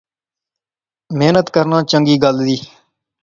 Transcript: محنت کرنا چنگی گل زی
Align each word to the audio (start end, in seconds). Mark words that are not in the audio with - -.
محنت 1.17 1.47
کرنا 1.53 1.79
چنگی 1.89 2.15
گل 2.23 2.35
زی 2.45 2.57